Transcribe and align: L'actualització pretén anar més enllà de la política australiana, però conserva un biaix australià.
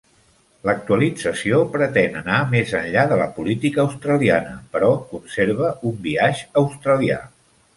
L'actualització 0.67 1.59
pretén 1.75 2.17
anar 2.21 2.39
més 2.55 2.73
enllà 2.79 3.03
de 3.11 3.19
la 3.21 3.27
política 3.37 3.83
australiana, 3.85 4.57
però 4.75 4.91
conserva 5.13 5.71
un 5.91 6.01
biaix 6.09 6.43
australià. 6.65 7.23